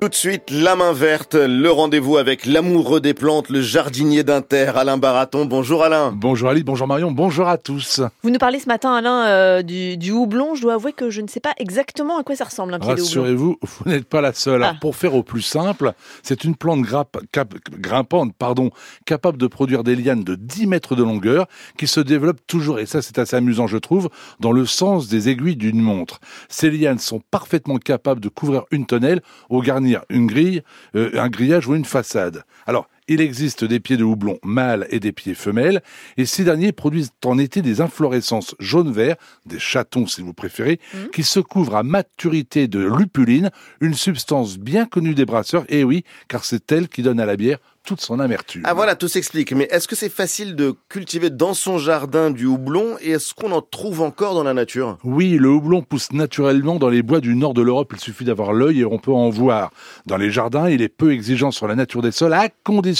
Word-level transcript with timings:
Tout 0.00 0.08
de 0.08 0.14
suite, 0.14 0.50
la 0.50 0.76
main 0.76 0.94
verte, 0.94 1.34
le 1.34 1.70
rendez-vous 1.70 2.16
avec 2.16 2.46
l'amoureux 2.46 3.02
des 3.02 3.12
plantes, 3.12 3.50
le 3.50 3.60
jardinier 3.60 4.24
d'Inter, 4.24 4.72
Alain 4.74 4.96
Baraton. 4.96 5.44
Bonjour 5.44 5.84
Alain. 5.84 6.10
Bonjour 6.10 6.48
Ali, 6.48 6.64
bonjour 6.64 6.86
Marion, 6.86 7.12
bonjour 7.12 7.46
à 7.48 7.58
tous. 7.58 8.00
Vous 8.22 8.30
nous 8.30 8.38
parlez 8.38 8.60
ce 8.60 8.66
matin, 8.66 8.94
Alain, 8.94 9.26
euh, 9.26 9.62
du, 9.62 10.10
houblon. 10.10 10.54
Je 10.54 10.62
dois 10.62 10.72
avouer 10.72 10.94
que 10.94 11.10
je 11.10 11.20
ne 11.20 11.28
sais 11.28 11.40
pas 11.40 11.52
exactement 11.58 12.18
à 12.18 12.22
quoi 12.22 12.34
ça 12.34 12.44
ressemble 12.44 12.72
un 12.72 12.78
pied 12.78 12.88
Rassurez-vous, 12.88 13.58
vous 13.60 13.90
n'êtes 13.90 14.06
pas 14.06 14.22
la 14.22 14.32
seule. 14.32 14.62
Ah. 14.62 14.74
Pour 14.80 14.96
faire 14.96 15.14
au 15.14 15.22
plus 15.22 15.42
simple, 15.42 15.92
c'est 16.22 16.44
une 16.44 16.56
plante 16.56 16.80
grimpante, 16.80 18.32
pardon, 18.38 18.70
capable 19.04 19.36
de 19.36 19.48
produire 19.48 19.84
des 19.84 19.96
lianes 19.96 20.24
de 20.24 20.34
10 20.34 20.66
mètres 20.66 20.96
de 20.96 21.02
longueur 21.02 21.46
qui 21.76 21.86
se 21.86 22.00
développent 22.00 22.46
toujours, 22.46 22.78
et 22.78 22.86
ça 22.86 23.02
c'est 23.02 23.18
assez 23.18 23.36
amusant 23.36 23.66
je 23.66 23.76
trouve, 23.76 24.08
dans 24.40 24.52
le 24.52 24.64
sens 24.64 25.08
des 25.08 25.28
aiguilles 25.28 25.56
d'une 25.56 25.82
montre. 25.82 26.20
Ces 26.48 26.70
lianes 26.70 27.00
sont 27.00 27.20
parfaitement 27.30 27.76
capables 27.76 28.22
de 28.22 28.30
couvrir 28.30 28.64
une 28.70 28.86
tonnelle 28.86 29.20
au 29.50 29.60
garni 29.60 29.89
une 30.08 30.26
grille, 30.26 30.62
euh, 30.94 31.20
un 31.20 31.28
grillage 31.28 31.66
ou 31.66 31.74
une 31.74 31.84
façade. 31.84 32.44
Alors, 32.66 32.88
il 33.08 33.20
existe 33.20 33.64
des 33.64 33.80
pieds 33.80 33.96
de 33.96 34.04
houblon 34.04 34.38
mâles 34.42 34.86
et 34.90 35.00
des 35.00 35.12
pieds 35.12 35.34
femelles, 35.34 35.82
et 36.16 36.26
ces 36.26 36.44
derniers 36.44 36.72
produisent 36.72 37.12
en 37.24 37.38
été 37.38 37.62
des 37.62 37.80
inflorescences 37.80 38.54
jaune-vert, 38.58 39.16
des 39.46 39.58
chatons 39.58 40.06
si 40.06 40.22
vous 40.22 40.32
préférez, 40.32 40.80
mmh. 40.92 40.98
qui 41.12 41.22
se 41.22 41.40
couvrent 41.40 41.76
à 41.76 41.82
maturité 41.82 42.68
de 42.68 42.80
lupuline, 42.80 43.50
une 43.80 43.94
substance 43.94 44.58
bien 44.58 44.86
connue 44.86 45.14
des 45.14 45.26
brasseurs, 45.26 45.64
et 45.68 45.84
oui, 45.84 46.04
car 46.28 46.44
c'est 46.44 46.70
elle 46.72 46.88
qui 46.88 47.02
donne 47.02 47.20
à 47.20 47.26
la 47.26 47.36
bière 47.36 47.58
toute 47.84 48.00
son 48.00 48.20
amertume. 48.20 48.62
Ah 48.66 48.74
voilà, 48.74 48.94
tout 48.94 49.08
s'explique. 49.08 49.52
Mais 49.52 49.66
est-ce 49.70 49.88
que 49.88 49.96
c'est 49.96 50.10
facile 50.10 50.54
de 50.54 50.74
cultiver 50.88 51.30
dans 51.30 51.54
son 51.54 51.78
jardin 51.78 52.30
du 52.30 52.46
houblon 52.46 52.96
et 53.00 53.12
est-ce 53.12 53.34
qu'on 53.34 53.52
en 53.52 53.62
trouve 53.62 54.02
encore 54.02 54.34
dans 54.34 54.42
la 54.42 54.54
nature? 54.54 54.98
Oui, 55.02 55.36
le 55.38 55.48
houblon 55.48 55.82
pousse 55.82 56.12
naturellement 56.12 56.76
dans 56.76 56.88
les 56.88 57.02
bois 57.02 57.20
du 57.20 57.34
nord 57.34 57.54
de 57.54 57.62
l'Europe. 57.62 57.92
Il 57.94 58.00
suffit 58.00 58.24
d'avoir 58.24 58.52
l'œil 58.52 58.80
et 58.80 58.84
on 58.84 58.98
peut 58.98 59.12
en 59.12 59.30
voir. 59.30 59.72
Dans 60.06 60.18
les 60.18 60.30
jardins, 60.30 60.68
il 60.68 60.82
est 60.82 60.88
peu 60.88 61.12
exigeant 61.12 61.50
sur 61.50 61.66
la 61.66 61.74
nature 61.74 62.02
des 62.02 62.12
sols 62.12 62.34
à 62.34 62.48
condition 62.64 62.99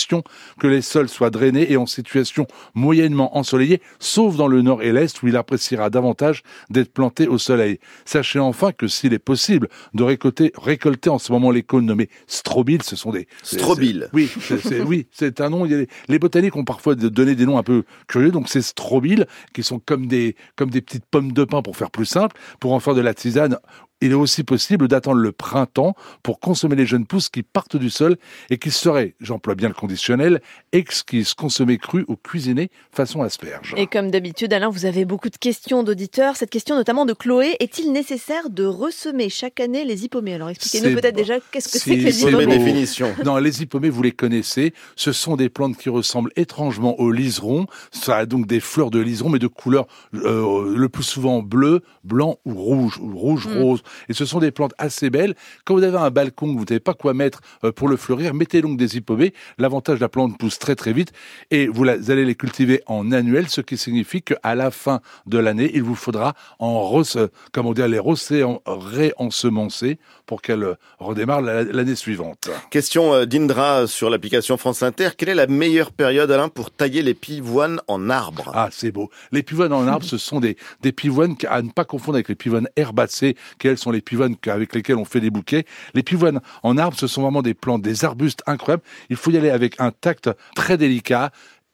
que 0.59 0.67
les 0.67 0.83
sols 0.83 1.09
soient 1.09 1.31
drainés 1.31 1.71
et 1.73 1.77
en 1.77 1.87
situation 1.87 2.47
moyennement 2.75 3.37
ensoleillée, 3.37 3.81
sauf 3.99 4.37
dans 4.37 4.49
le 4.49 4.63
nord 4.63 4.83
et 4.83 4.93
l'est 4.93 5.23
où 5.23 5.29
il 5.29 5.37
appréciera 5.37 5.91
davantage 5.91 6.43
d'être 6.71 6.93
planté 6.93 7.27
au 7.27 7.39
soleil. 7.39 7.79
Sachez 8.05 8.39
enfin 8.39 8.73
que 8.73 8.89
s'il 8.89 9.13
est 9.13 9.19
possible 9.19 9.69
de 9.95 10.03
récolter, 10.03 10.53
récolter 10.57 11.11
en 11.11 11.19
ce 11.19 11.33
moment 11.33 11.51
les 11.51 11.63
cônes 11.63 11.87
nommés 11.87 12.09
strobiles, 12.27 12.83
ce 12.83 12.97
sont 12.97 13.11
des... 13.11 13.27
Strobiles 13.43 14.09
Oui, 14.13 14.31
oui, 14.87 15.07
c'est 15.13 15.41
un 15.41 15.51
nom. 15.51 15.65
les 15.65 16.19
botaniques 16.19 16.57
ont 16.57 16.65
parfois 16.65 16.95
donné 16.95 17.35
des 17.35 17.47
noms 17.47 17.59
un 17.59 17.63
peu 17.63 17.85
curieux. 18.07 18.31
Donc 18.31 18.49
c'est 18.49 18.63
strobiles, 18.63 19.27
qui 19.53 19.63
sont 19.63 19.79
comme 19.79 20.07
des, 20.07 20.37
comme 20.57 20.71
des 20.71 20.81
petites 20.81 21.05
pommes 21.07 21.33
de 21.33 21.45
pin 21.45 21.63
pour 21.63 21.77
faire 21.77 21.91
plus 21.91 22.07
simple, 22.07 22.37
pour 22.61 22.73
en 22.73 22.81
faire 22.81 22.95
de 22.95 23.01
la 23.01 23.15
tisane 23.15 23.59
il 24.01 24.13
est 24.13 24.15
aussi 24.15 24.45
possible 24.45 24.89
d'attendre 24.89 25.19
le 25.19 25.33
printemps 25.33 25.95
pour 26.23 26.41
consommer 26.41 26.77
les 26.77 26.87
jeunes 26.87 27.07
pousses 27.07 27.29
qui 27.29 27.43
partent 27.43 27.77
du 27.77 27.91
sol 27.91 28.17
et 28.49 28.59
qui 28.59 28.71
seraient, 28.71 29.15
j'emploie 29.21 29.55
bien 29.55 29.69
le 29.69 29.75
conditionnel, 29.75 30.41
exquises, 30.73 31.35
consommées 31.35 31.79
crues 31.79 32.05
ou 32.09 32.17
cuisinées 32.17 32.71
façon 32.93 33.23
asperge. 33.23 33.75
Et 33.77 33.87
comme 33.87 34.11
d'habitude, 34.11 34.53
Alain, 34.53 34.69
vous 34.69 34.85
avez 34.85 35.05
beaucoup 35.05 35.31
de 35.31 35.37
questions 35.37 35.83
d'auditeurs. 35.83 36.37
Cette 36.37 36.51
question 36.51 36.77
notamment 36.77 37.05
de 37.05 37.13
Chloé, 37.13 37.57
est-il 37.61 37.93
nécessaire 37.93 38.51
de 38.51 38.65
ressemer 38.65 39.29
chaque 39.29 39.61
année 39.61 39.85
les 39.85 40.05
hippomées 40.05 40.35
Alors 40.35 40.51
expliquez-nous 40.51 40.95
peut-être 40.95 41.17
déjà 41.17 41.35
qu'est-ce 41.51 41.69
que 41.69 41.79
c'est 41.79 41.97
que 41.97 42.05
les 42.05 42.23
hippomées. 42.23 42.47
définition. 42.47 43.15
Non, 43.25 43.37
les 43.37 43.63
hippomées, 43.63 43.91
vous 43.91 44.03
les 44.03 44.13
connaissez. 44.13 44.73
Ce 44.97 45.13
sont 45.13 45.37
des 45.37 45.49
plantes 45.49 45.77
qui 45.77 45.89
ressemblent 45.89 46.33
étrangement 46.37 46.99
aux 46.99 47.13
liserons. 47.13 47.67
Ça 47.93 48.17
a 48.17 48.27
donc 48.27 48.47
des 48.47 48.61
fleurs 48.61 48.91
de 48.91 48.99
liseron, 48.99 49.29
mais 49.29 49.39
de 49.39 49.47
couleur 49.47 49.87
euh, 50.15 50.75
le 50.75 50.89
plus 50.89 51.03
souvent 51.03 51.43
bleu, 51.43 51.83
blanc 52.05 52.39
ou 52.45 52.55
rouge, 52.55 52.99
ou 52.99 53.17
rouge-rose. 53.17 53.81
Hmm. 53.81 53.90
Et 54.09 54.13
ce 54.13 54.25
sont 54.25 54.39
des 54.39 54.51
plantes 54.51 54.75
assez 54.79 55.11
belles. 55.11 55.35
Quand 55.65 55.75
vous 55.75 55.83
avez 55.83 55.99
un 55.99 56.11
balcon, 56.11 56.55
vous 56.55 56.63
ne 56.63 56.69
savez 56.69 56.81
pas 56.81 56.95
quoi 56.95 57.15
mettre 57.15 57.41
euh, 57.65 57.73
pour 57.73 57.89
le 57.89 57.97
fleurir, 57.97 58.35
mettez 58.35 58.63
donc 58.63 58.77
des 58.77 58.97
hippomées. 58.97 59.33
L'avantage, 59.59 60.01
la 60.01 60.09
plante 60.09 60.39
pousse 60.39 60.59
très 60.59 60.77
très 60.77 60.93
vite 60.93 61.13
et 61.51 61.67
vous 61.67 61.85
allez 61.89 62.25
les 62.25 62.35
cultiver 62.35 62.83
en 62.87 63.13
annuel, 63.13 63.49
ce 63.49 63.61
qui 63.61 63.77
signifie 63.77 64.23
qu'à 64.23 64.55
la 64.55 64.71
fin 64.71 65.01
de 65.27 65.39
l'année, 65.39 65.71
il 65.75 65.83
vous 65.83 65.95
faudra 65.95 66.35
en 66.59 66.81
comment 67.53 67.73
dire, 67.73 67.89
les 67.89 68.01
réensemencer 68.67 69.99
pour 70.27 70.43
qu'elles 70.43 70.77
redémarrent 70.99 71.43
l'année 71.43 71.95
suivante. 71.95 72.51
Question 72.71 73.15
euh, 73.15 73.27
d'Indra 73.27 73.87
sur 73.87 74.11
l'application 74.11 74.57
France 74.57 74.83
Inter. 74.83 75.11
Quelle 75.17 75.31
est 75.31 75.35
la 75.35 75.47
meilleure 75.47 75.93
période, 75.93 76.31
Alain, 76.31 76.49
pour 76.49 76.71
tailler 76.71 77.03
les 77.03 77.15
pivoines 77.15 77.81
en 77.89 78.11
arbre? 78.11 78.51
Ah, 78.55 78.69
c'est 78.71 78.93
beau. 78.93 79.11
Les 79.33 79.43
pivoines 79.43 79.73
en 79.73 79.87
arbre, 79.87 80.05
ce 80.05 80.19
sont 80.19 80.41
des, 80.41 80.57
des 80.83 80.93
pivoines 80.93 81.37
à 81.49 81.63
ne 81.63 81.71
pas 81.71 81.85
confondre 81.85 82.17
avec 82.17 82.29
les 82.29 82.35
pivoines 82.35 82.69
herbacées, 82.77 83.37
qu'elles 83.59 83.79
sont 83.81 83.91
les 83.91 84.01
pivoines 84.01 84.37
avec 84.47 84.75
lesquelles 84.75 84.97
on 84.97 85.05
fait 85.05 85.21
des 85.21 85.31
bouquets. 85.31 85.65
Les 85.95 86.03
pivoines 86.03 86.41
en 86.63 86.79
arbre, 86.79 86.97
ce 86.99 87.07
sont 87.07 87.23
vraiment 87.23 87.43
des 87.43 87.55
plantes, 87.55 87.83
des 87.83 88.05
arbustes 88.05 88.43
incroyables. 88.47 88.83
Il 89.09 89.17
faut 89.17 89.31
y 89.31 89.37
aller 89.37 89.51
avec 89.51 89.81
un 89.81 89.91
tact 89.91 90.31
très 90.55 90.77
délicat 90.77 91.33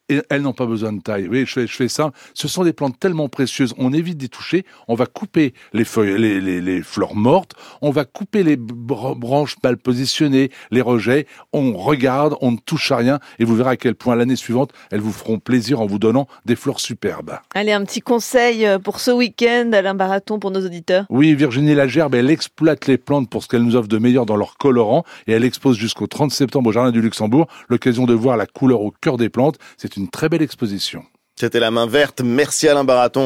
et 0.09 0.23
elles 0.31 0.43
n'ont 0.43 0.53
pas 0.53 0.67
besoin 0.67 0.93
de 0.93 1.01
taille. 1.01 1.29
Oui, 1.29 1.45
je 1.47 1.53
fais, 1.53 1.67
je 1.67 1.75
fais 1.75 1.89
ça. 1.89 2.13
Ce 2.35 2.49
sont 2.49 2.65
des 2.65 2.73
plantes 2.73 2.99
tellement 2.99 3.29
précieuses. 3.29 3.75
On 3.79 3.93
évite 3.93 4.19
d'y 4.19 4.29
toucher. 4.29 4.65
On 4.89 4.95
va 4.95 5.07
couper 5.07 5.55
les 5.73 5.85
feuilles, 5.85 6.19
les, 6.19 6.41
les, 6.41 6.61
les 6.61 6.83
fleurs 6.83 7.15
mortes. 7.15 7.55
On 7.83 7.91
va 7.91 8.05
couper 8.05 8.43
les 8.43 8.57
branches 8.57 9.57
mal 9.63 9.77
positionnées, 9.77 10.51
les 10.71 10.81
rejets. 10.81 11.27
On 11.53 11.73
regarde, 11.77 12.37
on 12.41 12.53
ne 12.53 12.59
touche 12.59 12.93
à 12.93 12.97
rien. 12.97 13.19
Et 13.39 13.45
vous 13.45 13.57
verrez 13.57 13.71
à 13.71 13.77
quel 13.77 13.95
point 13.95 14.15
l'année 14.15 14.37
suivante, 14.37 14.73
elles 14.91 15.01
vous 15.01 15.13
feront 15.13 15.39
plaisir 15.39 15.81
en 15.81 15.87
vous 15.87 15.99
donnant 15.99 16.29
des 16.45 16.57
fleurs 16.57 16.81
superbes. 16.81 17.39
Allez, 17.55 17.73
un 17.73 17.85
petit 17.85 18.01
conseil 18.01 18.67
euh, 18.67 18.79
pour 18.79 19.01
ce 19.01 19.11
week-end, 19.11 19.71
Alain 19.73 19.95
Baraton, 19.95 20.39
pour 20.39 20.51
nos 20.51 20.65
auditeurs. 20.65 21.07
Oui, 21.11 21.35
Virginie 21.35 21.75
Lagerbe, 21.75 22.15
elle 22.15 22.31
exploite 22.31 22.87
les 22.87 22.99
plantes 22.99 23.29
pour 23.29 23.43
ce 23.43 23.49
qu'elles 23.49 23.63
nous 23.63 23.77
offrent 23.77 23.89
de 23.89 23.99
meilleur 23.99 24.27
dans 24.27 24.37
leur 24.37 24.57
colorant. 24.57 25.05
Et 25.27 25.33
elle 25.33 25.45
expose 25.45 25.77
jusqu'au 25.77 26.07
30 26.07 26.31
septembre 26.31 26.69
au 26.69 26.73
Jardin 26.73 26.93
du 26.93 27.01
Luxembourg 27.01 27.47
l'occasion 27.69 28.07
de 28.07 28.15
voir 28.15 28.37
la 28.37 28.47
couleur 28.47 28.83
au 28.83 28.93
cœur 28.93 29.17
des 29.17 29.29
plantes. 29.29 29.59
C'est 29.77 29.96
une 29.97 30.09
très 30.09 30.29
belle 30.29 30.43
exposition. 30.43 31.05
C'était 31.39 31.61
la 31.61 31.71
main 31.71 31.87
verte. 31.87 32.23
Merci 32.23 32.67
Alain 32.69 32.85
Baraton. 32.85 33.25